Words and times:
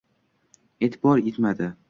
E’tibor 0.79 1.17
etmadi. 1.33 1.73